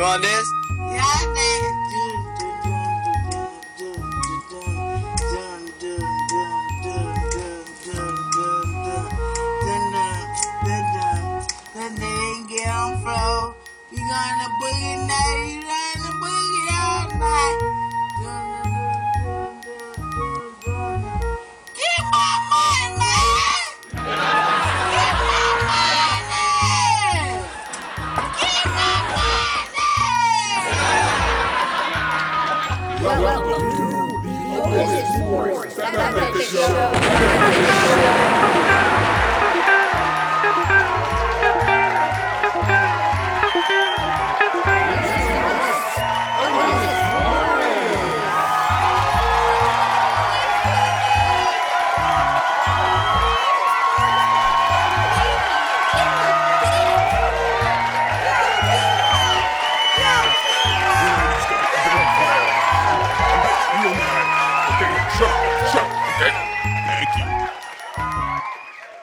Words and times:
You 0.00 0.06
want 0.06 0.22
this? 0.22 0.59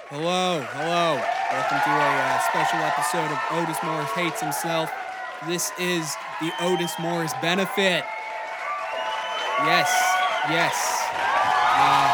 Hello, 0.08 0.64
hello. 0.64 1.20
Welcome 1.52 1.80
to 1.84 1.92
a 1.92 2.08
uh, 2.08 2.40
special 2.48 2.80
episode 2.80 3.28
of 3.28 3.36
Otis 3.52 3.76
Morris 3.84 4.08
Hates 4.16 4.40
Himself. 4.40 4.88
This 5.46 5.74
is 5.78 6.16
the 6.40 6.56
Otis 6.62 6.94
Morris 7.00 7.34
Benefit. 7.42 8.08
Yes, 9.68 9.92
yes. 10.48 11.04
Uh, 11.76 12.08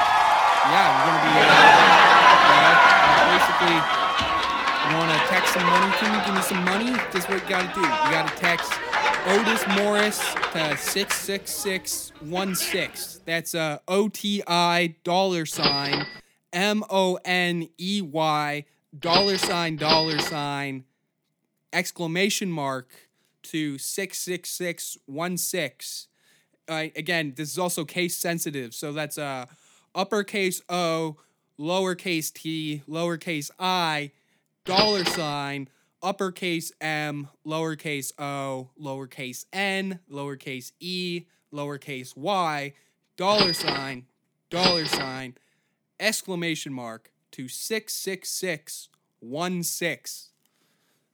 yeah, 0.73 0.89
we're 0.97 1.13
going 1.13 1.21
to 1.21 1.29
be, 1.29 1.45
uh, 2.57 2.73
basically, 3.37 3.77
you 4.89 4.97
want 4.97 5.13
to 5.13 5.21
text 5.29 5.53
some 5.53 5.61
money 5.69 5.93
to 5.93 6.05
me? 6.09 6.17
Give 6.25 6.33
me 6.33 6.41
some 6.41 6.65
money? 6.65 6.89
This 7.13 7.21
is 7.25 7.29
what 7.29 7.37
you 7.37 7.49
got 7.49 7.69
to 7.69 7.73
do. 7.77 7.85
You 7.85 8.09
got 8.09 8.25
to 8.25 8.35
text 8.41 8.73
Otis 9.25 9.65
Morris 9.77 10.19
to 10.51 10.75
66616. 10.75 13.21
That's 13.25 13.55
uh, 13.55 13.79
OTI 13.87 14.97
dollar 15.05 15.45
sign 15.45 16.05
M 16.51 16.83
O 16.89 17.17
N 17.23 17.69
E 17.77 18.01
Y 18.01 18.65
dollar 18.99 19.37
sign 19.37 19.77
dollar 19.77 20.19
sign 20.19 20.83
exclamation 21.71 22.51
mark 22.51 22.89
to 23.43 23.77
66616. 23.77 26.07
Uh, 26.67 26.87
again, 26.95 27.33
this 27.37 27.49
is 27.49 27.57
also 27.57 27.85
case 27.85 28.17
sensitive, 28.17 28.73
so 28.73 28.91
that's 28.91 29.17
uh, 29.17 29.45
uppercase 29.95 30.61
O, 30.67 31.15
lowercase 31.57 32.33
t, 32.33 32.83
lowercase 32.89 33.51
i, 33.57 34.11
dollar 34.65 35.05
sign, 35.05 35.69
uppercase 36.03 36.71
m, 36.81 37.29
lowercase 37.45 38.11
o, 38.19 38.71
lowercase 38.79 39.45
n, 39.53 39.99
lowercase 40.11 40.73
e, 40.79 41.27
lowercase 41.51 42.17
y, 42.17 42.73
dollar 43.15 43.53
sign, 43.53 44.05
dollar 44.49 44.85
sign, 44.85 45.35
exclamation 45.99 46.73
mark 46.73 47.11
to 47.31 47.47
66616. 47.47 50.29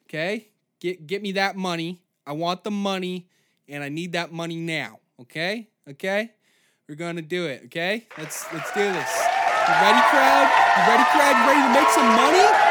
Okay? 0.06 0.48
Get 0.80 1.06
get 1.08 1.22
me 1.22 1.34
that 1.34 1.56
money. 1.56 2.02
I 2.26 2.32
want 2.34 2.64
the 2.64 2.72
money 2.72 3.28
and 3.68 3.84
I 3.84 3.90
need 3.90 4.14
that 4.14 4.34
money 4.34 4.56
now. 4.56 5.02
Okay? 5.22 5.70
Okay? 5.88 6.32
We're 6.90 6.96
going 6.96 7.18
to 7.18 7.22
do 7.22 7.46
it, 7.46 7.62
okay? 7.66 8.08
Let's 8.18 8.52
let's 8.52 8.74
do 8.74 8.82
this. 8.82 9.28
You 9.68 9.74
ready, 9.76 10.02
crowd? 10.10 10.50
You 10.74 10.82
ready, 10.90 11.04
crowd? 11.14 11.38
You 11.38 11.46
ready 11.46 11.62
to 11.62 11.74
make 11.80 11.90
some 11.90 12.08
money? 12.08 12.69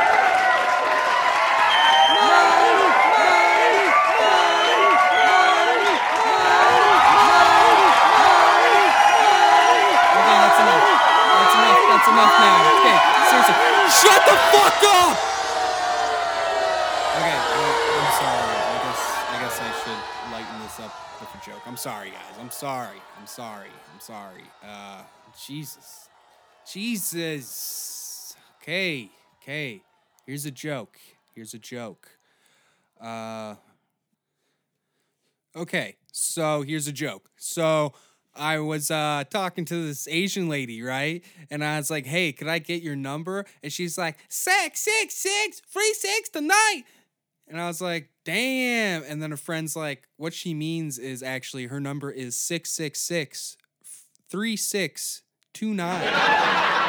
Enough. 12.18 12.40
Now. 12.42 12.78
Okay, 12.82 12.98
seriously. 13.30 13.54
Shut 13.88 14.20
the 14.26 14.36
fuck 14.50 14.82
up! 14.90 15.16
Okay, 17.18 17.38
well, 17.54 17.74
I'm 17.98 18.12
sorry. 18.18 18.58
I 18.58 18.76
guess 18.82 19.02
I 19.30 19.36
guess 19.40 19.56
I 19.60 19.70
should 19.82 20.02
lighten 20.32 20.60
this 20.62 20.80
up 20.80 20.94
with 21.20 21.30
a 21.34 21.46
joke. 21.46 21.62
I'm 21.66 21.76
sorry, 21.76 22.10
guys. 22.10 22.34
I'm 22.40 22.50
sorry. 22.50 22.98
I'm 23.18 23.26
sorry. 23.26 23.70
I'm 23.92 24.00
sorry. 24.00 24.44
Uh, 24.64 25.02
Jesus, 25.46 26.08
Jesus. 26.70 28.36
Okay, 28.62 29.10
okay. 29.42 29.82
Here's 30.26 30.44
a 30.44 30.50
joke. 30.50 30.98
Here's 31.34 31.54
a 31.54 31.58
joke. 31.58 32.08
Uh. 33.00 33.54
Okay, 35.56 35.96
so 36.12 36.62
here's 36.62 36.86
a 36.86 36.92
joke. 36.92 37.30
So 37.36 37.94
I 38.34 38.58
was 38.60 38.90
uh 38.90 39.24
talking 39.30 39.64
to 39.66 39.86
this 39.86 40.06
Asian 40.08 40.48
lady, 40.48 40.82
right? 40.82 41.24
And 41.50 41.64
I 41.64 41.76
was 41.78 41.90
like, 41.90 42.06
"Hey, 42.06 42.32
could 42.32 42.48
I 42.48 42.58
get 42.58 42.82
your 42.82 42.96
number?" 42.96 43.44
And 43.62 43.72
she's 43.72 43.98
like, 43.98 44.16
six, 44.28 44.80
six, 44.80 45.14
six, 45.14 45.60
free 45.68 45.94
six 45.94 46.28
tonight." 46.28 46.84
And 47.48 47.60
I 47.60 47.66
was 47.66 47.80
like, 47.80 48.10
"Damn!" 48.24 49.02
And 49.04 49.22
then 49.22 49.30
her 49.30 49.36
friend's 49.36 49.74
like, 49.74 50.06
"What 50.16 50.34
she 50.34 50.54
means 50.54 50.98
is 50.98 51.22
actually 51.22 51.66
her 51.66 51.80
number 51.80 52.10
is 52.10 52.38
six, 52.38 52.70
six, 52.70 53.00
six, 53.00 53.56
three, 54.30 54.56
six, 54.56 55.22
two, 55.52 55.74
nine." 55.74 56.84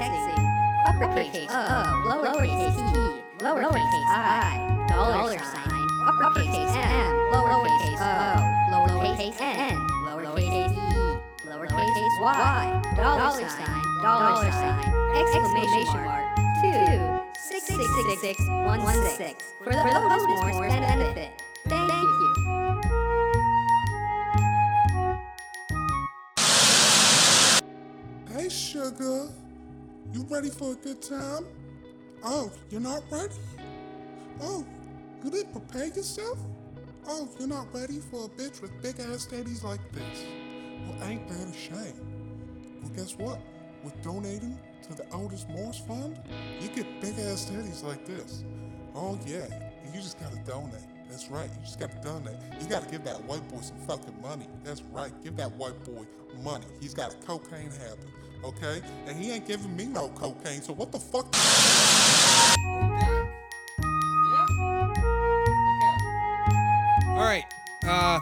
You 0.00 0.40
uppercase 0.86 1.50
O, 1.50 1.54
lowercase 2.08 2.80
e, 2.80 3.44
lowercase 3.44 4.00
i, 4.08 4.86
dollar 4.88 5.38
sign, 5.38 5.86
uppercase 6.08 6.76
M, 6.76 7.12
lowercase 7.32 8.00
o, 8.00 8.40
lowercase 8.72 9.28
n, 9.40 9.76
lowercase 10.06 10.48
e, 10.50 10.88
lowercase 11.44 12.00
y, 12.18 12.80
dollar 12.96 13.30
sign, 13.30 13.82
dollar 14.02 14.50
sign, 14.52 14.88
exclamation 15.20 16.00
mark, 16.04 16.24
two, 16.62 17.20
six 17.48 17.66
six 17.66 17.78
six 18.08 18.20
six. 18.20 18.36
one 18.48 18.80
six. 19.16 19.44
For 19.62 19.70
the 19.70 19.80
Otis 19.80 20.24
Morris 20.26 20.74
benefit. 20.74 21.30
Thank 21.68 21.92
you. 21.92 22.30
Hey, 28.32 28.48
sugar. 28.48 29.28
You 30.12 30.26
ready 30.28 30.50
for 30.50 30.72
a 30.72 30.74
good 30.74 31.00
time? 31.00 31.46
Oh, 32.24 32.50
you're 32.68 32.80
not 32.80 33.04
ready? 33.12 33.34
Oh, 34.40 34.66
you 35.22 35.30
didn't 35.30 35.52
prepare 35.52 35.86
yourself? 35.86 36.36
Oh, 37.06 37.28
you're 37.38 37.46
not 37.46 37.72
ready 37.72 38.00
for 38.00 38.24
a 38.24 38.28
bitch 38.28 38.60
with 38.60 38.72
big 38.82 38.98
ass 38.98 39.28
titties 39.30 39.62
like 39.62 39.80
this? 39.92 40.24
Well, 40.84 41.08
ain't 41.08 41.28
that 41.28 41.48
a 41.48 41.56
shame? 41.56 42.80
Well, 42.82 42.90
guess 42.96 43.16
what? 43.16 43.40
With 43.84 44.02
donating 44.02 44.58
to 44.82 44.94
the 44.94 45.08
Otis 45.12 45.46
Morse 45.48 45.78
Fund, 45.86 46.18
you 46.60 46.68
get 46.68 47.00
big 47.00 47.16
ass 47.20 47.48
titties 47.48 47.84
like 47.84 48.04
this. 48.04 48.42
Oh, 48.96 49.16
yeah. 49.24 49.46
You 49.94 50.00
just 50.00 50.18
gotta 50.18 50.38
donate. 50.38 50.89
That's 51.10 51.28
right. 51.28 51.50
You 51.52 51.60
just 51.64 51.78
gotta 51.80 51.96
donate. 52.02 52.36
You 52.60 52.68
gotta 52.68 52.88
give 52.90 53.04
that 53.04 53.22
white 53.24 53.46
boy 53.48 53.60
some 53.60 53.76
fucking 53.86 54.20
money. 54.22 54.46
That's 54.64 54.82
right. 54.92 55.12
Give 55.22 55.36
that 55.36 55.50
white 55.52 55.82
boy 55.84 56.04
money. 56.42 56.66
He's 56.80 56.94
got 56.94 57.12
a 57.12 57.16
cocaine 57.26 57.70
habit. 57.70 58.06
Okay? 58.44 58.80
And 59.06 59.18
he 59.18 59.32
ain't 59.32 59.46
giving 59.46 59.74
me 59.76 59.86
no 59.86 60.08
cocaine, 60.10 60.62
so 60.62 60.72
what 60.72 60.92
the 60.92 60.98
fuck? 61.00 61.26
All 67.06 67.26
right. 67.26 67.44
Uh, 67.86 68.20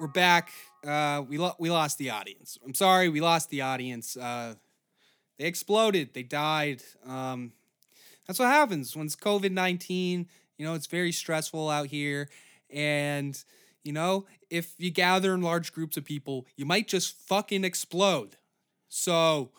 we're 0.00 0.08
back. 0.08 0.50
Uh, 0.84 1.22
we 1.28 1.38
lo- 1.38 1.54
we 1.58 1.70
lost 1.70 1.98
the 1.98 2.10
audience. 2.10 2.58
I'm 2.64 2.74
sorry, 2.74 3.08
we 3.08 3.20
lost 3.20 3.50
the 3.50 3.60
audience. 3.60 4.16
Uh, 4.16 4.54
they 5.38 5.44
exploded. 5.44 6.14
They 6.14 6.22
died. 6.24 6.82
Um, 7.06 7.52
that's 8.26 8.38
what 8.38 8.48
happens 8.48 8.96
when 8.96 9.06
it's 9.06 9.16
COVID 9.16 9.52
nineteen. 9.52 10.28
You 10.62 10.68
know, 10.68 10.74
it's 10.74 10.86
very 10.86 11.10
stressful 11.10 11.68
out 11.68 11.88
here, 11.88 12.28
and 12.70 13.36
you 13.82 13.92
know, 13.92 14.26
if 14.48 14.76
you 14.78 14.92
gather 14.92 15.34
in 15.34 15.42
large 15.42 15.72
groups 15.72 15.96
of 15.96 16.04
people, 16.04 16.46
you 16.56 16.64
might 16.64 16.86
just 16.86 17.16
fucking 17.26 17.64
explode. 17.64 18.36
So, 18.88 19.50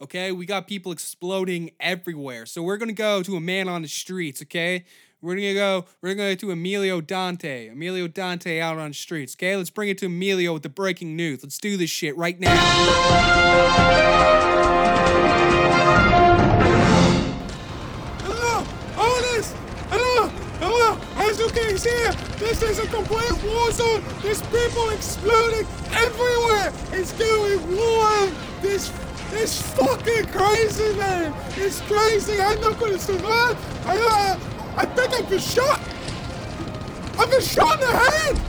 okay, 0.00 0.30
we 0.30 0.46
got 0.46 0.68
people 0.68 0.92
exploding 0.92 1.72
everywhere. 1.80 2.46
So 2.46 2.62
we're 2.62 2.76
gonna 2.76 2.92
go 2.92 3.20
to 3.24 3.34
a 3.34 3.40
man 3.40 3.68
on 3.68 3.82
the 3.82 3.88
streets. 3.88 4.42
Okay, 4.42 4.84
we're 5.20 5.34
gonna 5.34 5.54
go. 5.54 5.86
We're 6.00 6.14
gonna 6.14 6.36
go 6.36 6.46
to 6.46 6.52
Emilio 6.52 7.00
Dante. 7.00 7.66
Emilio 7.70 8.06
Dante 8.06 8.60
out 8.60 8.78
on 8.78 8.90
the 8.90 8.94
streets. 8.94 9.34
Okay, 9.34 9.56
let's 9.56 9.70
bring 9.70 9.88
it 9.88 9.98
to 9.98 10.06
Emilio 10.06 10.52
with 10.52 10.62
the 10.62 10.68
breaking 10.68 11.16
news. 11.16 11.42
Let's 11.42 11.58
do 11.58 11.76
this 11.76 11.90
shit 11.90 12.16
right 12.16 12.38
now. 12.38 12.54
Can 21.74 21.80
see, 21.80 22.44
this 22.44 22.62
is 22.62 22.78
a 22.78 22.86
complete 22.86 23.32
war 23.42 23.72
zone. 23.72 24.04
There's 24.22 24.40
people 24.42 24.90
exploding 24.90 25.66
everywhere. 25.90 26.72
It's 26.92 27.12
going 27.12 27.76
wild. 27.76 28.32
This, 28.62 28.92
this 29.30 29.60
fucking 29.74 30.26
crazy, 30.26 30.94
man. 30.96 31.34
It's 31.56 31.80
crazy. 31.80 32.40
I'm 32.40 32.60
not 32.60 32.78
gonna 32.78 32.98
survive. 32.98 33.56
I, 33.86 33.96
uh, 33.98 34.38
I 34.76 34.86
think 34.86 35.14
I've 35.14 35.28
been 35.28 35.40
shot. 35.40 35.80
I've 37.18 37.30
been 37.30 37.40
shot 37.40 37.74
in 37.74 37.88
the 37.88 37.96
head. 37.96 38.40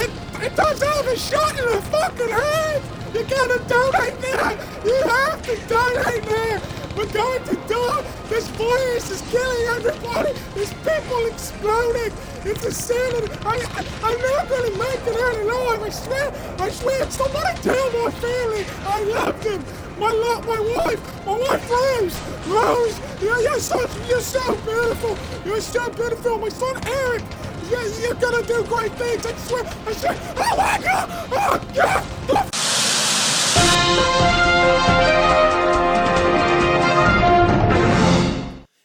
It, 0.00 0.10
it 0.44 0.56
turns 0.56 0.82
out 0.82 0.98
I've 0.98 1.04
been 1.06 1.16
shot 1.16 1.58
in 1.58 1.64
the 1.64 1.82
fucking 1.88 2.28
head. 2.28 2.82
You 3.14 3.24
gotta 3.24 3.58
donate 3.66 4.20
now. 4.20 4.50
You 4.84 5.02
have 5.08 5.42
to 5.42 5.56
donate 5.68 6.24
now. 6.26 6.73
We're 6.96 7.12
going 7.12 7.42
to 7.44 7.56
die. 7.68 8.04
This 8.28 8.48
virus 8.50 9.10
is 9.10 9.20
killing 9.30 9.66
everybody. 9.76 10.32
There's 10.54 10.72
people 10.74 11.26
exploding. 11.26 12.12
It's 12.44 12.64
insanity. 12.64 13.32
I, 13.44 13.56
I, 13.74 13.84
I'm 14.04 14.20
not 14.20 14.48
going 14.48 14.72
to 14.72 14.78
make 14.78 15.02
it 15.06 15.16
out 15.18 15.36
alive. 15.42 15.82
I 15.82 15.88
swear. 15.88 16.32
I 16.60 16.70
swear. 16.70 17.10
Somebody 17.10 17.60
tell 17.62 17.90
my 18.04 18.10
family 18.12 18.64
I 18.86 19.02
love 19.04 19.42
them. 19.42 19.64
My 19.98 20.10
love, 20.10 20.46
my 20.46 20.60
wife, 20.76 21.26
my 21.26 21.38
wife 21.38 21.70
Rose. 21.70 22.20
Rose, 22.48 23.22
you're, 23.22 23.40
you're, 23.40 23.60
so, 23.60 23.78
you're 24.08 24.20
so 24.20 24.54
beautiful. 24.62 25.16
You're 25.44 25.60
so 25.60 25.88
beautiful. 25.90 26.38
My 26.38 26.48
son 26.48 26.76
Eric. 26.86 27.22
You're, 27.70 27.88
you're 28.00 28.14
gonna 28.14 28.46
do 28.46 28.64
great 28.64 28.92
things. 28.92 29.24
I 29.26 29.32
swear. 29.36 29.64
I 29.86 29.92
swear. 29.92 30.16
Oh 30.36 30.56
my 30.56 30.78
God. 30.82 31.10
Oh 31.32 31.60
God. 31.74 32.04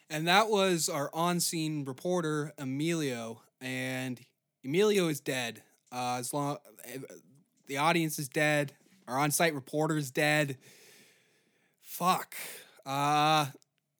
And 0.09 0.27
that 0.27 0.49
was 0.49 0.89
our 0.89 1.09
on 1.13 1.39
scene 1.39 1.85
reporter, 1.85 2.53
Emilio. 2.57 3.41
And 3.61 4.19
Emilio 4.63 5.07
is 5.07 5.19
dead. 5.19 5.61
Uh, 5.91 6.17
as 6.19 6.33
long 6.33 6.57
the 7.67 7.77
audience 7.77 8.19
is 8.19 8.27
dead, 8.27 8.73
our 9.07 9.17
on 9.17 9.31
site 9.31 9.53
reporter 9.53 9.97
is 9.97 10.11
dead. 10.11 10.57
Fuck. 11.81 12.35
Uh 12.85 13.47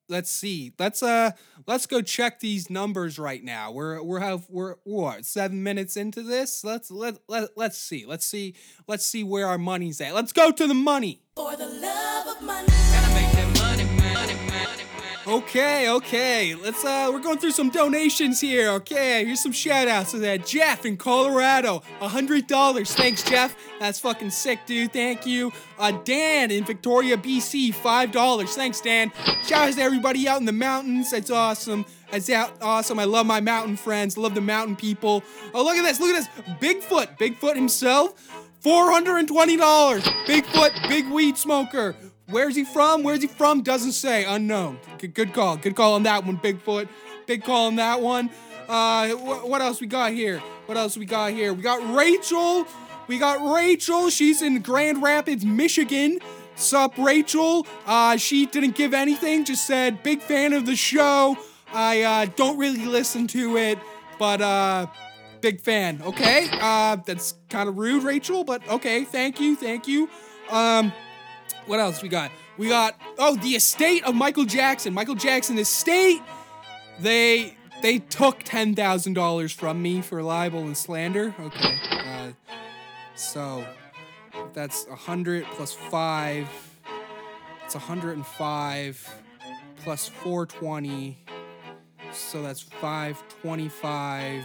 let's 0.10 0.32
see. 0.32 0.74
Let's 0.78 1.02
uh 1.02 1.32
let's 1.68 1.86
go 1.86 2.02
check 2.02 2.40
these 2.40 2.70
numbers 2.70 3.18
right 3.20 3.44
now. 3.44 3.72
We're 3.72 4.02
we're 4.04 4.20
have 4.20 4.46
we're 4.50 4.76
what 4.84 5.26
seven 5.26 5.64
minutes 5.64 5.96
into 5.96 6.24
this. 6.24 6.64
Let's 6.64 6.92
let 6.92 7.20
let 7.28 7.50
let's 7.56 7.78
see. 7.78 8.06
Let's 8.06 8.26
see 8.26 8.56
let's 8.88 9.06
see 9.06 9.24
where 9.24 9.48
our 9.48 9.58
money's 9.58 10.02
at. 10.02 10.14
Let's 10.14 10.34
go 10.34 10.52
to 10.52 10.68
the 10.68 10.74
money. 10.74 11.22
For 11.36 11.56
the 11.56 11.68
love 11.68 12.38
of 12.38 12.42
money. 12.42 12.89
Okay, 15.30 15.88
okay. 15.92 16.56
Let's 16.56 16.84
uh 16.84 17.12
we're 17.14 17.20
going 17.20 17.38
through 17.38 17.52
some 17.52 17.70
donations 17.70 18.42
here. 18.42 18.72
Okay, 18.72 19.24
here's 19.24 19.40
some 19.40 19.52
shout 19.52 19.88
outs 19.88 20.10
to 20.12 20.18
that. 20.20 20.44
Jeff 20.44 20.88
in 20.88 20.98
Colorado, 20.98 21.84
hundred 22.00 22.48
dollars. 22.48 22.92
Thanks, 22.96 23.22
Jeff. 23.22 23.56
That's 23.80 24.00
fucking 24.00 24.32
sick, 24.32 24.66
dude. 24.66 24.92
Thank 24.92 25.28
you. 25.28 25.54
Uh 25.78 25.92
Dan 26.04 26.50
in 26.50 26.64
Victoria, 26.64 27.16
BC, 27.16 27.76
five 27.76 28.12
dollars. 28.12 28.56
Thanks, 28.56 28.82
Dan. 28.82 29.12
Shout 29.46 29.70
out 29.70 29.74
to 29.76 29.82
everybody 29.84 30.28
out 30.28 30.40
in 30.40 30.46
the 30.46 30.52
mountains. 30.52 31.12
That's 31.12 31.30
awesome. 31.30 31.86
That's 32.12 32.28
awesome. 32.60 32.98
I 32.98 33.04
love 33.04 33.28
my 33.28 33.40
mountain 33.40 33.76
friends. 33.78 34.18
Love 34.18 34.34
the 34.34 34.42
mountain 34.42 34.76
people. 34.76 35.22
Oh, 35.54 35.64
look 35.64 35.76
at 35.78 35.84
this. 35.84 36.00
Look 36.00 36.10
at 36.10 36.28
this. 36.36 36.56
Bigfoot. 36.60 37.20
Bigfoot 37.20 37.54
himself. 37.54 38.16
$420. 38.64 40.02
Bigfoot, 40.26 40.90
big 40.90 41.08
weed 41.10 41.38
smoker. 41.38 41.96
Where's 42.30 42.56
he 42.56 42.64
from? 42.64 43.04
Where's 43.04 43.22
he 43.22 43.28
from? 43.28 43.62
Doesn't 43.62 43.94
say. 43.94 44.26
Unknown. 44.26 44.80
Good, 45.00 45.14
good 45.14 45.34
call. 45.34 45.58
Good 45.58 45.76
call 45.76 45.94
on 45.94 46.04
that 46.04 46.26
one, 46.26 46.38
Bigfoot. 46.38 46.88
Big 47.26 47.44
call 47.44 47.68
on 47.68 47.76
that 47.78 48.02
one. 48.02 48.30
Uh, 48.68 49.10
wh- 49.10 49.48
what 49.48 49.62
else 49.62 49.82
we 49.82 49.88
got 49.88 50.12
here? 50.12 50.40
What 50.68 50.78
else 50.78 50.96
we 50.96 51.06
got 51.06 51.32
here? 51.32 51.54
We 51.54 51.64
got 51.64 51.96
Rachel. 51.96 52.68
We 53.08 53.18
got 53.18 53.54
Rachel. 53.56 54.10
She's 54.10 54.42
in 54.44 54.62
Grand 54.62 55.02
Rapids, 55.02 55.44
Michigan. 55.44 56.20
Sup, 56.56 56.96
Rachel? 56.98 57.66
Uh, 57.88 58.18
she 58.18 58.46
didn't 58.46 58.76
give 58.76 58.94
anything. 58.94 59.46
Just 59.46 59.66
said, 59.66 60.04
big 60.04 60.22
fan 60.22 60.54
of 60.54 60.66
the 60.66 60.76
show. 60.76 61.38
I 61.74 62.02
uh, 62.04 62.26
don't 62.36 62.58
really 62.58 62.86
listen 62.86 63.28
to 63.28 63.58
it, 63.58 63.80
but 64.20 64.42
uh, 64.42 64.88
big 65.42 65.62
fan. 65.62 66.02
Okay. 66.04 66.48
Uh, 66.52 66.98
that's 66.98 67.36
kind 67.50 67.70
of 67.70 67.78
rude, 67.78 68.04
Rachel, 68.04 68.44
but 68.44 68.68
okay. 68.70 69.04
Thank 69.06 69.40
you. 69.40 69.56
Thank 69.56 69.88
you. 69.88 70.10
Um, 70.52 70.92
what 71.70 71.80
else 71.80 72.02
we 72.02 72.10
got? 72.10 72.32
We 72.58 72.68
got 72.68 73.00
oh 73.20 73.36
the 73.38 73.50
estate 73.56 74.04
of 74.04 74.16
Michael 74.16 74.46
Jackson. 74.46 74.94
Michael 74.94 75.16
Jackson 75.16 75.58
estate. 75.60 76.22
They 77.00 77.56
they 77.82 78.00
took 78.00 78.44
ten 78.44 78.76
thousand 78.76 79.14
dollars 79.14 79.52
from 79.52 79.82
me 79.82 80.02
for 80.02 80.22
libel 80.24 80.62
and 80.62 80.76
slander. 80.76 81.34
Okay. 81.40 81.78
Uh, 81.92 82.32
so 83.16 83.64
that's 84.54 84.88
a 84.88 84.96
hundred 84.96 85.46
plus 85.52 85.74
five. 85.74 86.50
It's 87.66 87.76
a 87.76 87.80
hundred 87.80 88.18
and 88.18 88.26
five 88.26 89.08
plus 89.84 90.08
four 90.08 90.48
twenty. 90.48 91.20
So 92.12 92.42
that's 92.42 92.62
five 92.62 93.24
twenty-five. 93.42 94.44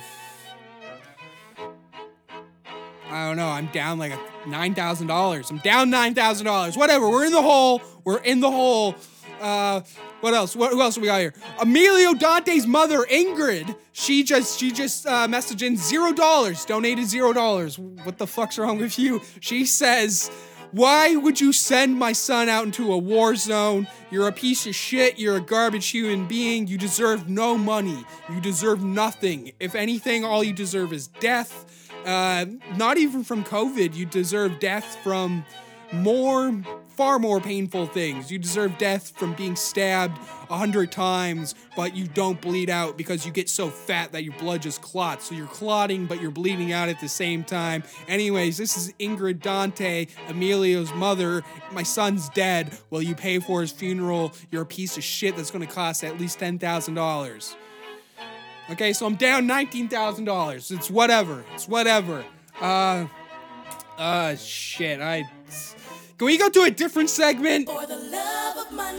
I 3.15 3.29
don't 3.29 3.37
know. 3.37 3.49
I'm 3.49 3.67
down 3.67 4.01
like 4.01 4.13
nine 4.45 4.75
thousand 4.75 5.07
dollars. 5.07 5.49
I'm 5.49 5.59
down 5.59 5.89
nine 5.89 6.15
thousand 6.15 6.47
dollars. 6.47 6.77
Whatever. 6.77 7.09
We're 7.09 7.25
in 7.25 7.33
the 7.33 7.43
hole. 7.43 7.81
We're 8.03 8.19
in 8.19 8.41
the 8.41 8.51
hole. 8.51 8.97
Uh, 9.41 9.83
what 10.21 10.35
else? 10.35 10.57
What 10.57 10.73
who 10.73 10.83
else 10.83 10.99
we 10.99 11.07
got 11.07 11.21
here? 11.21 11.33
Emilio 11.61 12.15
Dante's 12.15 12.67
mother, 12.67 13.05
Ingrid. 13.05 13.77
She 13.93 14.25
just 14.25 14.59
she 14.59 14.73
just 14.73 15.07
uh, 15.07 15.29
messaged 15.29 15.65
in 15.65 15.77
zero 15.77 16.13
dollars. 16.13 16.65
Donated 16.65 17.07
zero 17.07 17.33
dollars. 17.33 17.79
What 17.79 18.19
the 18.19 18.27
fuck's 18.27 18.59
wrong 18.59 18.79
with 18.79 18.99
you? 18.99 19.23
She 19.41 19.65
says. 19.65 20.31
Why 20.73 21.15
would 21.15 21.41
you 21.41 21.53
send 21.53 21.97
my 21.97 22.13
son 22.13 22.49
out 22.49 22.65
into 22.65 22.93
a 22.93 22.99
war 22.99 23.37
zone? 23.37 23.87
You're 24.11 24.27
a 24.27 24.33
piece 24.33 24.67
of 24.67 24.75
shit. 24.75 25.21
You're 25.21 25.37
a 25.37 25.41
garbage 25.41 25.87
human 25.91 26.27
being. 26.27 26.67
You 26.67 26.77
deserve 26.79 27.29
no 27.29 27.57
money. 27.57 28.05
You 28.29 28.41
deserve 28.41 28.83
nothing. 28.83 29.53
If 29.61 29.77
anything, 29.77 30.25
all 30.25 30.43
you 30.43 30.53
deserve 30.53 30.93
is 30.93 31.07
death. 31.07 31.65
Uh, 32.05 32.47
not 32.77 32.99
even 32.99 33.25
from 33.25 33.45
COVID. 33.45 33.95
You 33.95 34.07
deserve 34.07 34.61
death 34.61 34.99
from 35.03 35.45
more, 35.93 36.63
far 36.89 37.19
more 37.19 37.41
painful 37.41 37.87
things. 37.87 38.31
You 38.31 38.39
deserve 38.39 38.77
death 38.79 39.13
from 39.17 39.35
being 39.35 39.57
stabbed 39.57 40.19
a 40.51 40.57
hundred 40.57 40.93
times, 40.93 41.55
but 41.77 41.97
you 41.97 42.07
don't 42.07 42.41
bleed 42.41 42.69
out 42.69 42.97
because 42.97 43.25
you 43.25 43.33
get 43.33 43.49
so 43.49 43.69
fat 43.69 44.13
that 44.13 44.25
your 44.25 44.35
blood 44.35 44.63
just 44.63 44.83
clots. 44.83 45.29
So 45.29 45.35
you're 45.35 45.47
clotting, 45.47 46.07
but 46.07 46.21
you're 46.21 46.31
bleeding 46.31 46.73
out 46.73 46.89
at 46.89 47.01
the 47.01 47.09
same 47.09 47.45
time. 47.45 47.85
Anyways, 48.09 48.57
this 48.57 48.77
is 48.77 48.93
Ingrid 49.01 49.41
Dante, 49.41 50.07
Emilio's 50.29 50.93
mother. 50.95 51.43
My 51.73 51.83
son's 51.83 52.29
dead. 52.31 52.77
Will 52.91 53.03
you 53.03 53.15
pay 53.15 53.39
for 53.39 53.61
his 53.61 53.73
funeral? 53.73 54.33
You're 54.51 54.63
a 54.63 54.67
piece 54.67 54.97
of 54.97 55.05
shit 55.05 55.37
that's 55.37 55.51
gonna 55.51 55.67
cost 55.67 56.05
at 56.05 56.19
least 56.19 56.39
$10,000. 56.39 57.57
Okay, 58.71 58.95
so 58.95 59.05
I'm 59.07 59.17
down 59.17 59.47
$19,000. 59.47 60.71
It's 60.71 60.91
whatever. 60.91 61.45
It's 61.53 61.69
whatever. 61.69 62.25
Uh, 62.61 63.07
uh, 63.99 64.37
shit. 64.37 65.01
I. 65.01 65.25
Can 66.17 66.27
we 66.27 66.39
go 66.39 66.49
to 66.49 66.63
a 66.63 66.71
different 66.71 67.11
segment? 67.11 67.69
For 67.69 67.87
the 67.87 67.97
love 67.97 68.67
of 68.67 68.73
money. 68.73 68.99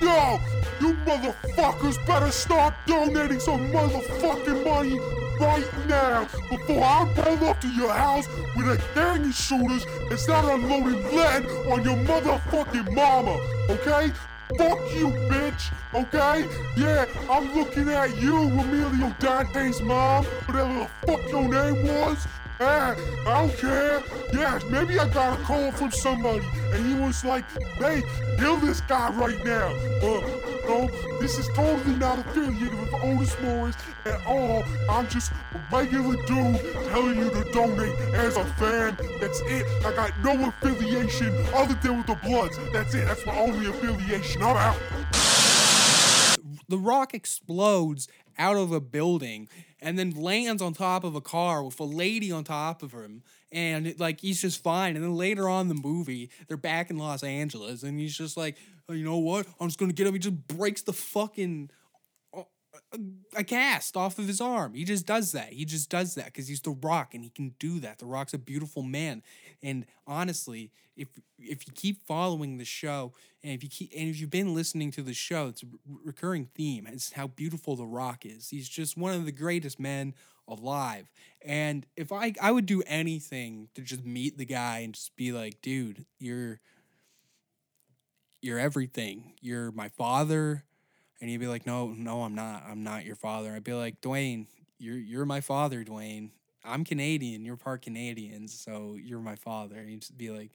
Yo, 0.00 0.38
you 0.80 0.94
motherfuckers 1.06 2.04
better 2.06 2.30
start 2.30 2.74
donating 2.86 3.40
some 3.40 3.72
motherfucking 3.72 4.64
money 4.64 4.98
right 5.40 5.88
now 5.88 6.24
before 6.50 6.82
I 6.82 7.10
pull 7.14 7.48
up 7.48 7.60
to 7.60 7.68
your 7.68 7.92
house 7.92 8.26
with 8.56 8.66
a 8.66 8.82
gang 8.94 9.24
of 9.24 9.34
shooters 9.34 9.86
and 10.10 10.18
start 10.18 10.44
unloading 10.44 11.02
lead 11.16 11.46
on 11.70 11.82
your 11.84 11.96
motherfucking 12.04 12.94
mama, 12.94 13.38
okay? 13.70 14.12
Fuck 14.54 14.94
you, 14.94 15.08
bitch, 15.28 15.72
okay? 15.92 16.48
Yeah, 16.76 17.04
I'm 17.28 17.52
looking 17.52 17.88
at 17.88 18.16
you, 18.16 18.36
Emilio 18.36 19.14
Dante's 19.18 19.82
mom, 19.82 20.24
whatever 20.24 20.72
the 20.72 20.88
fuck 21.04 21.28
your 21.28 21.48
name 21.48 21.84
was. 21.84 22.26
Ah, 22.60 22.94
I 23.26 23.46
don't 23.46 23.58
care. 23.58 24.02
Yeah, 24.32 24.58
maybe 24.70 24.98
I 24.98 25.08
got 25.08 25.38
a 25.38 25.42
call 25.42 25.72
from 25.72 25.90
somebody, 25.90 26.46
and 26.72 26.86
he 26.86 26.94
was 26.94 27.24
like, 27.24 27.44
"Hey, 27.76 28.02
kill 28.38 28.56
this 28.56 28.80
guy 28.82 29.10
right 29.10 29.44
now." 29.44 29.74
Uh, 30.00 30.55
no, 30.66 30.88
this 31.20 31.38
is 31.38 31.48
totally 31.48 31.96
not 31.96 32.18
affiliated 32.18 32.78
with 32.78 32.92
Otis 32.94 33.36
Morris 33.40 33.76
at 34.04 34.24
all. 34.26 34.64
I'm 34.88 35.08
just 35.08 35.32
a 35.32 35.60
regular 35.72 36.16
dude 36.26 36.60
telling 36.88 37.18
you 37.18 37.30
to 37.30 37.44
donate 37.52 37.98
as 38.14 38.36
a 38.36 38.44
fan. 38.44 38.96
That's 39.20 39.40
it. 39.42 39.66
I 39.84 39.92
got 39.94 40.12
no 40.22 40.48
affiliation 40.48 41.34
other 41.54 41.74
than 41.82 41.98
with 41.98 42.06
the 42.06 42.14
Bloods. 42.16 42.58
That's 42.72 42.94
it. 42.94 43.06
That's 43.06 43.24
my 43.26 43.38
only 43.38 43.66
affiliation. 43.66 44.42
I'm 44.42 44.56
out. 44.56 44.76
The 46.68 46.78
rock 46.78 47.14
explodes 47.14 48.08
out 48.38 48.56
of 48.56 48.72
a 48.72 48.80
building 48.80 49.48
and 49.80 49.98
then 49.98 50.10
lands 50.10 50.60
on 50.60 50.72
top 50.72 51.04
of 51.04 51.14
a 51.14 51.20
car 51.20 51.62
with 51.62 51.78
a 51.78 51.84
lady 51.84 52.32
on 52.32 52.44
top 52.44 52.82
of 52.82 52.92
him 52.92 53.22
and 53.52 53.86
it, 53.86 54.00
like 54.00 54.20
he's 54.20 54.40
just 54.40 54.62
fine. 54.62 54.96
And 54.96 55.04
then 55.04 55.14
later 55.14 55.48
on 55.48 55.68
the 55.68 55.74
movie 55.74 56.30
they're 56.48 56.56
back 56.56 56.90
in 56.90 56.98
los 56.98 57.22
angeles 57.22 57.82
and 57.82 57.98
he's 57.98 58.16
just 58.16 58.36
like 58.36 58.56
oh, 58.88 58.92
you 58.92 59.04
know 59.04 59.18
what? 59.18 59.46
I'm 59.60 59.68
just 59.68 59.78
gonna 59.78 59.92
get 59.92 60.06
him. 60.06 60.14
He 60.14 60.20
just 60.20 60.48
breaks 60.48 60.82
the 60.82 60.92
fucking 60.92 61.70
a 63.34 63.44
cast 63.44 63.96
off 63.96 64.18
of 64.18 64.26
his 64.26 64.40
arm. 64.40 64.74
He 64.74 64.84
just 64.84 65.06
does 65.06 65.32
that. 65.32 65.52
He 65.52 65.64
just 65.64 65.90
does 65.90 66.14
that 66.14 66.26
because 66.26 66.48
he's 66.48 66.60
the 66.60 66.70
Rock 66.70 67.14
and 67.14 67.22
he 67.22 67.30
can 67.30 67.54
do 67.58 67.80
that. 67.80 67.98
The 67.98 68.06
Rock's 68.06 68.34
a 68.34 68.38
beautiful 68.38 68.82
man. 68.82 69.22
And 69.62 69.86
honestly, 70.06 70.70
if 70.96 71.08
if 71.38 71.66
you 71.66 71.72
keep 71.74 72.06
following 72.06 72.56
the 72.58 72.64
show 72.64 73.12
and 73.42 73.52
if 73.52 73.62
you 73.62 73.68
keep 73.68 73.90
and 73.96 74.08
if 74.08 74.18
you've 74.20 74.30
been 74.30 74.54
listening 74.54 74.90
to 74.92 75.02
the 75.02 75.14
show, 75.14 75.48
it's 75.48 75.62
a 75.62 75.66
re- 75.66 75.98
recurring 76.04 76.48
theme. 76.54 76.86
It's 76.90 77.12
how 77.12 77.26
beautiful 77.26 77.76
the 77.76 77.86
Rock 77.86 78.24
is. 78.24 78.48
He's 78.48 78.68
just 78.68 78.96
one 78.96 79.12
of 79.12 79.26
the 79.26 79.32
greatest 79.32 79.78
men 79.78 80.14
alive. 80.48 81.10
And 81.42 81.86
if 81.96 82.12
I 82.12 82.34
I 82.40 82.50
would 82.50 82.66
do 82.66 82.82
anything 82.86 83.68
to 83.74 83.82
just 83.82 84.04
meet 84.04 84.38
the 84.38 84.46
guy 84.46 84.78
and 84.78 84.94
just 84.94 85.16
be 85.16 85.32
like, 85.32 85.60
dude, 85.60 86.06
you're 86.18 86.60
you're 88.42 88.58
everything. 88.58 89.34
You're 89.40 89.72
my 89.72 89.88
father. 89.88 90.64
And 91.20 91.30
he'd 91.30 91.38
be 91.38 91.46
like, 91.46 91.66
No, 91.66 91.88
no, 91.88 92.22
I'm 92.22 92.34
not. 92.34 92.64
I'm 92.68 92.82
not 92.82 93.04
your 93.04 93.16
father. 93.16 93.52
I'd 93.54 93.64
be 93.64 93.72
like, 93.72 94.00
Dwayne, 94.00 94.46
you're 94.78 94.98
you're 94.98 95.24
my 95.26 95.40
father, 95.40 95.84
Dwayne. 95.84 96.30
I'm 96.64 96.84
Canadian. 96.84 97.44
You're 97.44 97.56
part 97.56 97.82
Canadian, 97.82 98.48
so 98.48 98.96
you're 99.00 99.20
my 99.20 99.36
father. 99.36 99.76
And 99.76 99.88
he'd 99.88 100.00
just 100.00 100.18
be 100.18 100.30
like, 100.30 100.50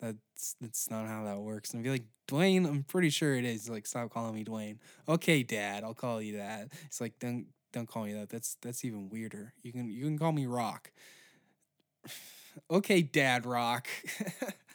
That's 0.00 0.56
that's 0.60 0.90
not 0.90 1.06
how 1.06 1.24
that 1.24 1.38
works. 1.38 1.72
And 1.72 1.80
I'd 1.80 1.84
be 1.84 1.90
like, 1.90 2.04
Dwayne, 2.28 2.66
I'm 2.66 2.84
pretty 2.84 3.10
sure 3.10 3.34
it 3.36 3.44
is. 3.44 3.68
Like, 3.68 3.86
stop 3.86 4.10
calling 4.10 4.34
me 4.34 4.44
Dwayne. 4.44 4.78
Okay, 5.08 5.42
Dad, 5.42 5.84
I'll 5.84 5.94
call 5.94 6.22
you 6.22 6.38
that. 6.38 6.68
It's 6.86 7.00
like, 7.00 7.18
don't 7.18 7.46
don't 7.72 7.88
call 7.88 8.04
me 8.04 8.12
that. 8.14 8.28
That's 8.28 8.56
that's 8.60 8.84
even 8.84 9.08
weirder. 9.08 9.52
You 9.62 9.72
can 9.72 9.90
you 9.90 10.04
can 10.04 10.18
call 10.18 10.32
me 10.32 10.46
Rock. 10.46 10.90
okay, 12.70 13.02
Dad 13.02 13.46
Rock. 13.46 13.88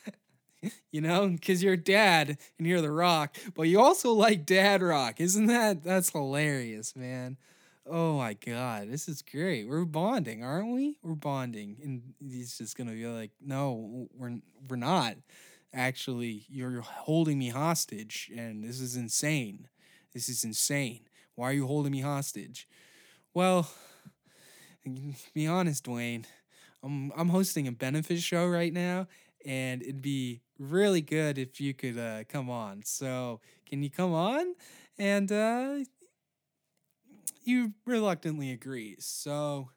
you 0.92 1.02
know, 1.02 1.28
because 1.30 1.64
you're 1.64 1.78
dad 1.78 2.38
and 2.58 2.68
you're 2.68 2.82
the 2.82 2.92
rock, 2.92 3.36
but 3.54 3.64
you 3.64 3.80
also 3.80 4.12
like 4.14 4.46
dad 4.46 4.82
rock. 4.82 5.20
Isn't 5.20 5.48
that 5.48 5.84
that's 5.84 6.10
hilarious, 6.12 6.96
man? 6.96 7.38
Oh 7.88 8.18
my 8.18 8.34
god, 8.34 8.90
this 8.90 9.08
is 9.08 9.22
great. 9.22 9.68
We're 9.68 9.86
bonding, 9.86 10.44
aren't 10.44 10.74
we? 10.74 10.98
We're 11.04 11.14
bonding. 11.16 11.78
And 11.84 12.14
he's 12.20 12.58
just 12.58 12.78
gonna 12.78 12.94
be 12.94 13.06
like, 13.08 13.32
no, 13.42 14.08
we're 14.18 14.40
we're 14.70 14.76
not. 14.78 15.16
Actually, 15.74 16.46
you're 16.48 16.82
holding 16.82 17.38
me 17.38 17.50
hostage, 17.50 18.32
and 18.36 18.64
this 18.64 18.80
is 18.80 18.96
insane. 18.96 19.68
This 20.14 20.30
is 20.30 20.44
insane. 20.44 21.02
Why 21.36 21.50
are 21.50 21.54
you 21.54 21.68
holding 21.68 21.92
me 21.92 22.00
hostage? 22.02 22.68
Well, 23.34 23.70
be 25.34 25.48
honest, 25.48 25.86
Dwayne. 25.86 26.26
I'm 26.84 27.12
I'm 27.16 27.30
hosting 27.30 27.68
a 27.68 27.72
benefit 27.72 28.22
show 28.22 28.48
right 28.48 28.72
now, 28.74 29.08
and 29.46 29.82
it'd 29.82 30.02
be 30.02 30.42
really 30.60 31.02
good 31.02 31.38
if 31.38 31.60
you 31.60 31.74
could 31.74 31.98
uh, 31.98 32.24
come 32.30 32.50
on. 32.50 32.82
So 32.86 33.42
can 33.66 33.84
you 33.84 33.90
come 33.90 34.14
on? 34.14 34.56
And 34.98 35.32
uh, 35.32 35.78
you 37.44 37.74
reluctantly 37.86 38.52
agrees. 38.52 39.06
So 39.06 39.70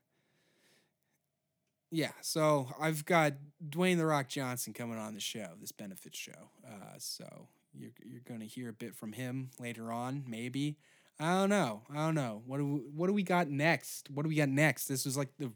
yeah, 1.91 2.13
so 2.21 2.69
I've 2.79 3.05
got 3.05 3.35
Dwayne 3.67 3.97
the 3.97 4.07
Rock 4.07 4.29
Johnson 4.29 4.75
coming 4.75 4.99
on 4.99 5.15
the 5.15 5.21
show, 5.21 5.49
this 5.61 5.73
benefit 5.73 6.15
show. 6.15 6.51
Uh, 6.67 6.97
so 6.99 7.49
you're 7.73 7.93
you're 8.05 8.21
gonna 8.29 8.45
hear 8.45 8.69
a 8.69 8.75
bit 8.75 8.95
from 8.95 9.13
him 9.13 9.51
later 9.59 9.91
on, 9.91 10.25
maybe. 10.27 10.77
I 11.21 11.33
don't 11.33 11.51
know. 11.51 11.83
I 11.91 11.97
don't 11.97 12.15
know. 12.15 12.43
What 12.47 12.59
do 12.59 12.67
we, 12.67 12.81
what 12.95 13.07
do 13.09 13.13
we 13.13 13.25
got 13.25 13.49
next? 13.49 14.09
What 14.11 14.23
do 14.23 14.29
we 14.29 14.37
got 14.37 14.49
next? 14.49 14.87
This 14.87 15.05
was 15.05 15.17
like 15.17 15.31
the 15.39 15.51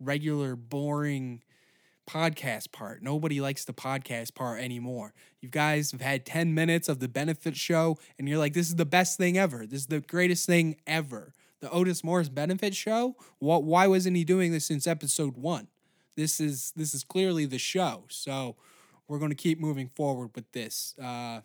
regular 0.00 0.56
boring 0.56 1.42
podcast 2.06 2.72
part. 2.72 3.02
Nobody 3.02 3.40
likes 3.40 3.64
the 3.64 3.72
podcast 3.72 4.34
part 4.34 4.60
anymore. 4.60 5.14
You 5.40 5.48
guys 5.48 5.92
have 5.92 6.00
had 6.00 6.24
10 6.26 6.54
minutes 6.54 6.88
of 6.88 7.00
the 7.00 7.08
benefit 7.08 7.56
show 7.56 7.98
and 8.18 8.28
you're 8.28 8.38
like 8.38 8.54
this 8.54 8.68
is 8.68 8.76
the 8.76 8.84
best 8.84 9.16
thing 9.18 9.38
ever. 9.38 9.66
This 9.66 9.80
is 9.80 9.86
the 9.86 10.00
greatest 10.00 10.46
thing 10.46 10.76
ever. 10.86 11.32
The 11.60 11.70
Otis 11.70 12.04
Morris 12.04 12.28
benefit 12.28 12.74
show? 12.74 13.16
What 13.38 13.64
why 13.64 13.86
wasn't 13.86 14.16
he 14.16 14.24
doing 14.24 14.52
this 14.52 14.66
since 14.66 14.86
episode 14.86 15.36
1? 15.36 15.68
This 16.16 16.40
is 16.40 16.72
this 16.76 16.94
is 16.94 17.04
clearly 17.04 17.46
the 17.46 17.58
show. 17.58 18.04
So 18.08 18.56
we're 19.08 19.18
going 19.18 19.30
to 19.30 19.36
keep 19.36 19.60
moving 19.60 19.88
forward 19.88 20.30
with 20.34 20.50
this. 20.52 20.94
Uh 21.02 21.40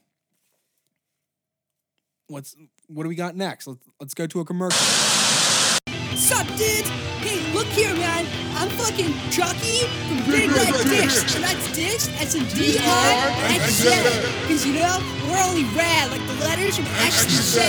what's 2.28 2.56
what 2.88 3.04
do 3.04 3.10
we 3.10 3.16
got 3.16 3.36
next? 3.36 3.68
Let's 3.68 3.86
let's 4.00 4.14
go 4.14 4.28
to 4.28 4.40
a 4.40 4.46
commercial. 4.46 5.79
Sup, 6.20 6.46
dude? 6.60 6.86
Hey, 7.24 7.40
look 7.56 7.68
here, 7.68 7.96
man. 7.96 8.28
I'm 8.60 8.68
fucking 8.76 9.16
Chucky 9.32 9.88
from 10.12 10.20
Big 10.28 10.52
Red 10.52 10.76
Dish. 10.92 11.34
And 11.34 11.46
that's 11.46 11.72
Dish 11.72 12.12
as 12.20 12.36
in 12.36 12.44
D-R-X-Z. 12.52 13.88
Because, 14.44 14.68
you 14.68 14.74
know, 14.74 15.00
we're 15.32 15.40
only 15.48 15.64
rad, 15.80 16.12
like 16.12 16.20
the 16.28 16.36
letters 16.44 16.76
from 16.76 16.88
X 17.08 17.24
to 17.24 17.32
Z. 17.32 17.62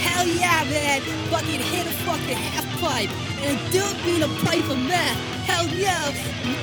Hell 0.00 0.26
yeah, 0.26 0.64
man. 0.72 1.02
Fucking 1.28 1.60
hit 1.60 1.86
a 1.86 1.92
fucking 2.08 2.40
half 2.40 2.64
pipe. 2.80 3.10
And 3.44 3.58
I 3.58 3.70
don't 3.70 4.00
mean 4.06 4.22
a 4.22 4.28
pipe 4.48 4.64
of 4.70 4.78
meth. 4.78 5.20
Hell 5.44 5.68
yeah. 5.68 6.10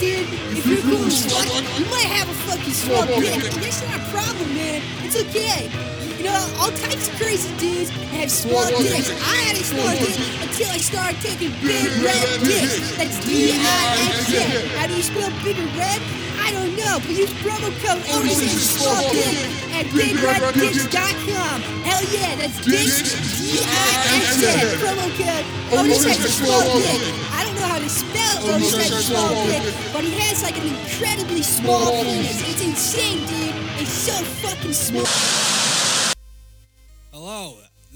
Dude, 0.01 0.25
if 0.58 0.65
you're 0.65 0.82
cool 0.82 1.06
as 1.06 1.22
fuck, 1.22 1.46
you 1.77 1.86
might 1.86 2.10
have 2.17 2.29
a 2.29 2.34
fucking 2.50 2.74
small 2.74 3.06
dick. 3.06 3.44
That's 3.62 3.86
not 3.86 4.01
a 4.01 4.03
problem, 4.10 4.56
man. 4.56 4.82
It's 5.06 5.15
okay. 5.15 5.70
You 6.17 6.24
know, 6.24 6.33
all 6.57 6.71
types 6.71 7.07
of 7.07 7.15
crazy 7.21 7.53
dudes 7.57 7.89
have 8.17 8.31
small 8.31 8.65
dicks. 8.81 9.13
I 9.21 9.36
had 9.45 9.55
a 9.55 9.62
small 9.63 9.93
dick 10.01 10.17
until 10.41 10.69
I 10.74 10.81
started 10.81 11.21
taking 11.21 11.51
big 11.62 11.86
red 12.01 12.41
dicks. 12.41 12.97
That's 12.97 13.21
D-I-X-Z. 13.21 14.67
How 14.74 14.88
do 14.88 14.95
you 14.97 15.03
spell 15.03 15.29
big 15.45 15.59
and 15.62 15.69
red? 15.77 16.01
I 16.41 16.50
don't 16.51 16.74
know, 16.74 16.97
but 16.97 17.12
use 17.13 17.29
promo 17.45 17.69
code 17.86 18.01
Otis 18.09 18.41
a 18.41 18.50
small 18.50 19.13
dick 19.13 19.38
at 19.77 19.86
bigreddicks.com. 19.93 21.62
Hell 21.86 22.01
yeah, 22.09 22.33
that's 22.41 22.65
dicks, 22.65 23.13
D-I-X-Z. 23.38 24.81
Promo 24.81 25.05
code 25.21 25.45
Otis 25.77 26.01
has 26.01 26.33
small 26.33 26.81
dick. 26.81 26.97
I 27.29 27.45
don't 27.45 27.55
know 27.62 27.69
how 27.69 27.77
to 27.77 27.89
spell 27.89 28.41
Otis 28.57 28.74
has 28.74 29.05
small 29.05 29.45
dick, 29.45 29.62
but 29.93 30.03
he 30.03 30.17
has 30.25 30.41
like 30.41 30.57
an 30.57 30.65
incredibly 30.65 31.43
small 31.43 31.91
penis. 32.01 32.41
It's 32.41 32.65
insane, 32.65 33.19
dude. 33.27 33.53
It's 33.77 33.91
so 33.93 34.13
fucking 34.41 34.74
small. 34.74 35.05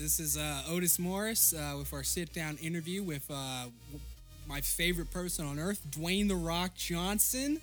This 0.01 0.19
is 0.19 0.35
uh, 0.35 0.63
Otis 0.67 0.97
Morris 0.97 1.53
uh, 1.53 1.75
with 1.77 1.93
our 1.93 2.01
sit 2.01 2.33
down 2.33 2.57
interview 2.57 3.03
with 3.03 3.23
uh, 3.29 3.65
my 4.47 4.59
favorite 4.59 5.11
person 5.11 5.45
on 5.45 5.59
earth, 5.59 5.85
Dwayne 5.91 6.27
The 6.27 6.35
Rock 6.35 6.73
Johnson. 6.73 7.61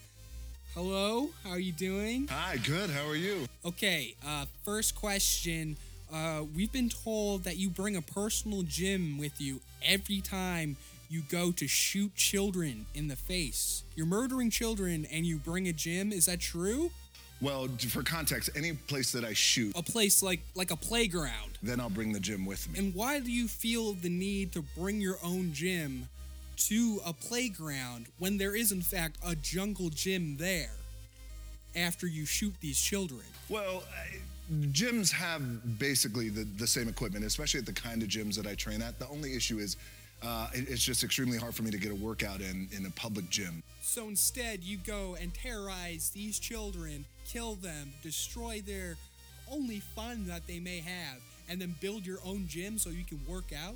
Hello, 0.72 1.30
how 1.42 1.50
are 1.50 1.58
you 1.58 1.72
doing? 1.72 2.28
Hi, 2.30 2.58
good. 2.58 2.90
How 2.90 3.08
are 3.08 3.16
you? 3.16 3.48
Okay, 3.66 4.14
uh, 4.24 4.44
first 4.64 4.94
question. 4.94 5.76
Uh, 6.14 6.44
we've 6.54 6.70
been 6.70 6.88
told 6.88 7.42
that 7.42 7.56
you 7.56 7.70
bring 7.70 7.96
a 7.96 8.02
personal 8.02 8.62
gym 8.62 9.18
with 9.18 9.40
you 9.40 9.58
every 9.84 10.20
time 10.20 10.76
you 11.10 11.22
go 11.22 11.50
to 11.50 11.66
shoot 11.66 12.14
children 12.14 12.86
in 12.94 13.08
the 13.08 13.16
face. 13.16 13.82
You're 13.96 14.06
murdering 14.06 14.50
children 14.50 15.08
and 15.10 15.26
you 15.26 15.38
bring 15.38 15.66
a 15.66 15.72
gym. 15.72 16.12
Is 16.12 16.26
that 16.26 16.38
true? 16.38 16.92
Well, 17.40 17.68
for 17.88 18.02
context, 18.02 18.50
any 18.56 18.72
place 18.72 19.12
that 19.12 19.24
I 19.24 19.32
shoot, 19.32 19.72
A 19.76 19.82
place 19.82 20.22
like 20.22 20.40
like 20.54 20.70
a 20.70 20.76
playground. 20.76 21.52
then 21.62 21.80
I'll 21.80 21.90
bring 21.90 22.12
the 22.12 22.20
gym 22.20 22.44
with 22.44 22.68
me. 22.70 22.78
And 22.78 22.94
why 22.94 23.20
do 23.20 23.30
you 23.30 23.46
feel 23.48 23.92
the 23.92 24.08
need 24.08 24.52
to 24.52 24.62
bring 24.76 25.00
your 25.00 25.18
own 25.22 25.52
gym 25.52 26.08
to 26.68 27.00
a 27.06 27.12
playground 27.12 28.06
when 28.18 28.36
there 28.38 28.56
is 28.56 28.72
in 28.72 28.82
fact 28.82 29.16
a 29.24 29.36
jungle 29.36 29.90
gym 29.90 30.36
there 30.36 30.72
after 31.76 32.06
you 32.08 32.24
shoot 32.26 32.54
these 32.60 32.80
children? 32.80 33.22
Well, 33.48 33.84
I, 33.96 34.16
gyms 34.72 35.12
have 35.12 35.78
basically 35.78 36.30
the, 36.30 36.42
the 36.44 36.66
same 36.66 36.88
equipment, 36.88 37.24
especially 37.24 37.60
at 37.60 37.66
the 37.66 37.72
kind 37.72 38.02
of 38.02 38.08
gyms 38.08 38.34
that 38.34 38.46
I 38.48 38.54
train 38.56 38.82
at. 38.82 38.98
The 38.98 39.06
only 39.08 39.36
issue 39.36 39.58
is 39.58 39.76
uh, 40.22 40.50
it- 40.52 40.68
it's 40.68 40.82
just 40.82 41.04
extremely 41.04 41.38
hard 41.38 41.54
for 41.54 41.62
me 41.62 41.70
to 41.70 41.78
get 41.78 41.92
a 41.92 41.94
workout 41.94 42.40
in 42.40 42.68
in 42.72 42.86
a 42.86 42.90
public 42.90 43.28
gym. 43.30 43.62
So 43.82 44.08
instead, 44.08 44.62
you 44.62 44.76
go 44.78 45.16
and 45.20 45.32
terrorize 45.32 46.10
these 46.10 46.38
children, 46.38 47.04
kill 47.26 47.54
them, 47.54 47.92
destroy 48.02 48.60
their 48.60 48.96
only 49.50 49.80
fun 49.80 50.26
that 50.26 50.46
they 50.46 50.58
may 50.60 50.80
have, 50.80 51.20
and 51.48 51.60
then 51.60 51.74
build 51.80 52.04
your 52.04 52.18
own 52.24 52.46
gym 52.48 52.78
so 52.78 52.90
you 52.90 53.04
can 53.04 53.18
work 53.26 53.52
out? 53.52 53.74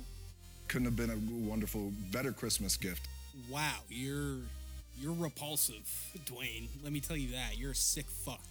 Couldn't 0.67 0.85
have 0.85 0.95
been 0.95 1.09
a 1.09 1.17
wonderful, 1.49 1.91
better 2.11 2.31
Christmas 2.31 2.77
gift. 2.77 3.07
Wow, 3.49 3.79
you're 3.89 4.37
you're 5.01 5.13
repulsive, 5.13 5.89
Dwayne. 6.25 6.67
Let 6.83 6.93
me 6.93 6.99
tell 6.99 7.17
you 7.17 7.31
that. 7.31 7.57
You're 7.57 7.71
a 7.71 7.75
sick 7.75 8.05
fuck. 8.09 8.41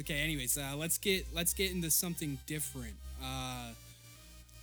Okay, 0.00 0.18
anyways, 0.20 0.58
uh, 0.58 0.74
let's 0.76 0.98
get 0.98 1.26
let's 1.32 1.54
get 1.54 1.70
into 1.70 1.90
something 1.90 2.38
different. 2.46 2.94
Uh, 3.22 3.70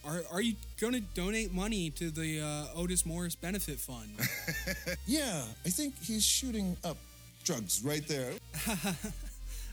are 0.06 0.22
are 0.32 0.42
you 0.42 0.56
gonna 0.80 1.02
donate 1.14 1.54
money 1.54 1.90
to 1.92 2.10
the 2.12 2.42
uh, 2.42 2.80
Otis 2.80 3.06
Morris 3.06 3.36
Benefit 3.36 3.80
Fund? 3.80 4.10
Yeah, 5.08 5.44
I 5.66 5.70
think 5.70 5.94
he's 6.02 6.26
shooting 6.26 6.78
up 6.84 6.98
drugs 7.44 7.82
right 7.84 8.06
there. 8.08 8.32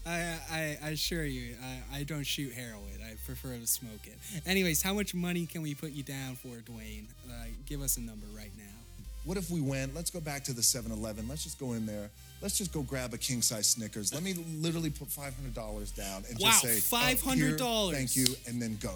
I, 0.06 0.38
I, 0.50 0.78
I 0.82 0.88
assure 0.90 1.24
you, 1.24 1.54
I, 1.92 1.98
I 1.98 2.02
don't 2.02 2.24
shoot 2.24 2.52
heroin. 2.54 2.98
I 3.04 3.14
prefer 3.26 3.56
to 3.56 3.66
smoke 3.66 4.06
it. 4.06 4.16
Anyways, 4.46 4.80
how 4.82 4.94
much 4.94 5.14
money 5.14 5.44
can 5.46 5.60
we 5.62 5.74
put 5.74 5.92
you 5.92 6.02
down 6.02 6.36
for, 6.36 6.48
Dwayne? 6.48 7.04
Uh, 7.28 7.44
give 7.66 7.82
us 7.82 7.98
a 7.98 8.00
number 8.00 8.26
right 8.34 8.50
now. 8.56 8.64
What 9.24 9.36
if 9.36 9.50
we 9.50 9.60
went? 9.60 9.94
Let's 9.94 10.10
go 10.10 10.20
back 10.20 10.44
to 10.44 10.54
the 10.54 10.62
7 10.62 10.90
Eleven. 10.90 11.28
Let's 11.28 11.44
just 11.44 11.58
go 11.60 11.74
in 11.74 11.84
there. 11.84 12.08
Let's 12.40 12.56
just 12.56 12.72
go 12.72 12.82
grab 12.82 13.12
a 13.12 13.18
king 13.18 13.42
size 13.42 13.66
Snickers. 13.66 14.14
Let 14.14 14.22
me 14.22 14.32
literally 14.60 14.90
put 14.90 15.08
$500 15.08 15.94
down 15.94 16.22
and 16.30 16.38
Wow, 16.40 16.50
just 16.50 16.62
say, 16.62 16.96
oh, 16.96 17.34
here, 17.34 17.56
$500. 17.58 17.92
thank 17.92 18.16
you, 18.16 18.26
and 18.46 18.62
then 18.62 18.78
go. 18.80 18.94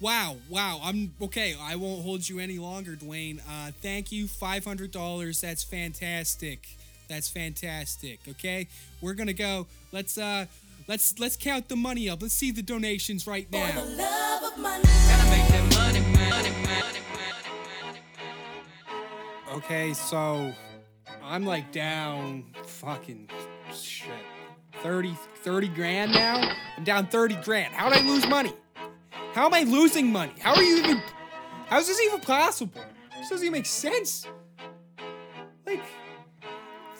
Wow, 0.00 0.36
wow. 0.48 0.80
I'm 0.82 1.12
okay. 1.20 1.54
I 1.60 1.76
won't 1.76 2.02
hold 2.02 2.26
you 2.28 2.38
any 2.38 2.58
longer, 2.58 2.92
Dwayne. 2.92 3.40
Uh, 3.40 3.70
thank 3.82 4.10
you, 4.10 4.26
five 4.26 4.64
hundred 4.64 4.92
dollars. 4.92 5.40
That's 5.40 5.62
fantastic. 5.62 6.66
That's 7.08 7.28
fantastic. 7.28 8.20
Okay, 8.26 8.68
we're 9.02 9.14
gonna 9.14 9.32
go. 9.34 9.66
Let's 9.92 10.16
uh, 10.16 10.46
let's 10.88 11.18
let's 11.18 11.36
count 11.36 11.68
the 11.68 11.76
money 11.76 12.08
up. 12.08 12.22
Let's 12.22 12.34
see 12.34 12.50
the 12.50 12.62
donations 12.62 13.26
right 13.26 13.50
now. 13.52 13.68
Okay, 19.52 19.92
so 19.92 20.54
I'm 21.22 21.44
like 21.44 21.72
down 21.72 22.44
fucking 22.64 23.28
shit. 23.74 24.10
30, 24.82 25.14
30 25.42 25.68
grand 25.68 26.12
now? 26.12 26.54
I'm 26.78 26.84
down 26.84 27.06
30 27.08 27.34
grand. 27.42 27.74
How'd 27.74 27.92
I 27.92 28.00
lose 28.00 28.26
money? 28.26 28.54
How 29.32 29.46
am 29.46 29.54
I 29.54 29.62
losing 29.62 30.10
money? 30.10 30.32
How 30.40 30.54
are 30.54 30.62
you 30.62 30.78
even. 30.78 31.02
How 31.66 31.78
is 31.78 31.86
this 31.86 32.00
even 32.00 32.20
possible? 32.20 32.82
This 33.16 33.28
doesn't 33.28 33.46
even 33.46 33.52
make 33.52 33.66
sense. 33.66 34.26
Like, 35.64 35.82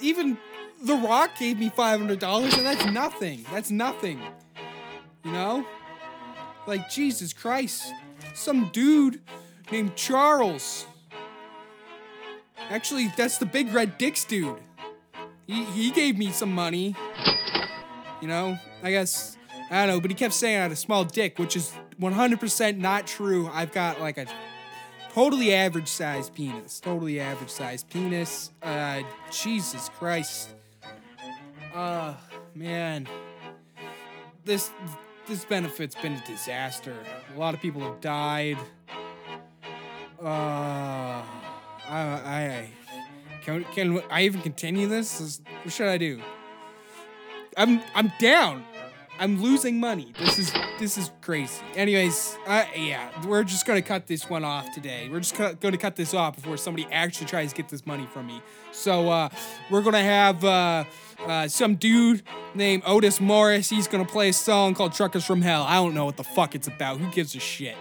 even 0.00 0.38
The 0.82 0.94
Rock 0.94 1.30
gave 1.38 1.58
me 1.58 1.70
$500 1.70 2.56
and 2.56 2.66
that's 2.66 2.86
nothing. 2.86 3.44
That's 3.50 3.70
nothing. 3.72 4.20
You 5.24 5.32
know? 5.32 5.66
Like, 6.66 6.88
Jesus 6.88 7.32
Christ. 7.32 7.92
Some 8.32 8.70
dude 8.72 9.20
named 9.72 9.96
Charles. 9.96 10.86
Actually, 12.68 13.12
that's 13.16 13.38
the 13.38 13.46
big 13.46 13.74
red 13.74 13.98
dicks 13.98 14.24
dude. 14.24 14.56
He, 15.48 15.64
he 15.64 15.90
gave 15.90 16.16
me 16.16 16.30
some 16.30 16.54
money. 16.54 16.94
You 18.20 18.28
know, 18.28 18.56
I 18.84 18.92
guess 18.92 19.36
I 19.70 19.86
don't 19.86 19.96
know, 19.96 20.00
but 20.00 20.10
he 20.10 20.14
kept 20.14 20.34
saying 20.34 20.58
I 20.58 20.62
had 20.62 20.72
a 20.72 20.76
small 20.76 21.04
dick, 21.04 21.38
which 21.38 21.56
is 21.56 21.72
100% 22.00 22.78
not 22.78 23.06
true. 23.06 23.48
I've 23.52 23.72
got 23.72 24.00
like 24.00 24.18
a 24.18 24.26
totally 25.12 25.52
average 25.54 25.88
sized 25.88 26.34
penis. 26.34 26.80
Totally 26.80 27.20
average 27.20 27.50
sized 27.50 27.88
penis. 27.90 28.50
Uh, 28.62 29.02
Jesus 29.30 29.88
Christ. 29.90 30.50
Uh, 31.74 32.14
man. 32.54 33.06
This 34.44 34.70
this 35.28 35.44
benefit's 35.44 35.94
been 35.94 36.14
a 36.14 36.24
disaster. 36.26 36.96
A 37.34 37.38
lot 37.38 37.54
of 37.54 37.60
people 37.60 37.82
have 37.82 38.00
died. 38.00 38.56
Uh, 40.22 41.22
I, 41.22 41.22
I 41.88 42.70
can 43.42 43.64
can 43.72 44.02
I 44.10 44.22
even 44.22 44.40
continue 44.42 44.88
this? 44.88 45.20
Is- 45.20 45.40
What 45.62 45.72
should 45.72 45.88
I 45.88 45.98
do? 45.98 46.20
I'm 47.56 47.80
I'm 47.94 48.12
down. 48.18 48.64
I'm 49.20 49.42
losing 49.42 49.78
money. 49.78 50.14
This 50.18 50.38
is 50.38 50.50
this 50.78 50.96
is 50.96 51.10
crazy. 51.20 51.62
Anyways, 51.76 52.38
uh, 52.46 52.64
yeah, 52.74 53.10
we're 53.26 53.44
just 53.44 53.66
gonna 53.66 53.82
cut 53.82 54.06
this 54.06 54.30
one 54.30 54.44
off 54.44 54.72
today. 54.72 55.10
We're 55.12 55.20
just 55.20 55.34
cu- 55.34 55.54
gonna 55.56 55.76
cut 55.76 55.94
this 55.94 56.14
off 56.14 56.36
before 56.36 56.56
somebody 56.56 56.88
actually 56.90 57.26
tries 57.26 57.50
to 57.50 57.56
get 57.56 57.68
this 57.68 57.84
money 57.84 58.08
from 58.14 58.26
me. 58.26 58.40
So 58.72 59.10
uh, 59.10 59.28
we're 59.70 59.82
gonna 59.82 60.02
have 60.02 60.42
uh, 60.42 60.84
uh, 61.26 61.48
some 61.48 61.74
dude 61.74 62.22
named 62.54 62.82
Otis 62.86 63.20
Morris. 63.20 63.68
He's 63.68 63.86
gonna 63.88 64.06
play 64.06 64.30
a 64.30 64.32
song 64.32 64.72
called 64.72 64.94
"Truckers 64.94 65.26
from 65.26 65.42
Hell." 65.42 65.64
I 65.64 65.74
don't 65.74 65.92
know 65.92 66.06
what 66.06 66.16
the 66.16 66.24
fuck 66.24 66.54
it's 66.54 66.66
about. 66.66 66.98
Who 66.98 67.10
gives 67.10 67.34
a 67.36 67.40
shit? 67.40 67.76